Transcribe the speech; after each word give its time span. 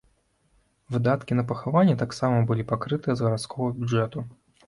Выдаткі 0.95 1.35
на 1.39 1.43
пахаванне 1.51 1.93
таксама 2.03 2.39
былі 2.51 2.67
пакрытыя 2.73 3.13
з 3.19 3.27
гарадскога 3.27 3.69
бюджэту. 3.79 4.27